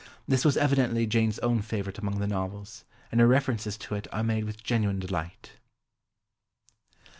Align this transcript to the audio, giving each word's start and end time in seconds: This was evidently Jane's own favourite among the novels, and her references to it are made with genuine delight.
This 0.27 0.43
was 0.43 0.57
evidently 0.57 1.05
Jane's 1.05 1.37
own 1.43 1.61
favourite 1.61 1.99
among 1.99 2.17
the 2.17 2.25
novels, 2.25 2.85
and 3.11 3.21
her 3.21 3.27
references 3.27 3.77
to 3.77 3.93
it 3.93 4.07
are 4.11 4.23
made 4.23 4.45
with 4.45 4.63
genuine 4.63 4.97
delight. 4.97 5.51